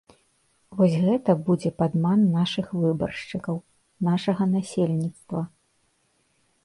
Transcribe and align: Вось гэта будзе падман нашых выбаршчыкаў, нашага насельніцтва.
Вось 0.79 0.95
гэта 1.01 1.35
будзе 1.49 1.71
падман 1.81 2.23
нашых 2.37 2.67
выбаршчыкаў, 2.85 3.61
нашага 4.09 4.43
насельніцтва. 4.59 5.41